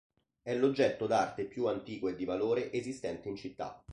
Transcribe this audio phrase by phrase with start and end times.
[0.41, 3.83] È l'oggetto d'arte più antico e di valore esistente in città.